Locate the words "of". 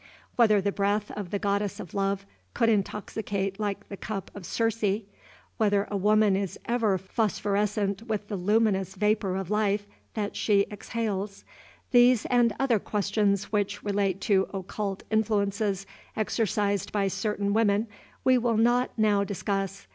1.11-1.29, 1.79-1.93, 4.33-4.47, 9.35-9.51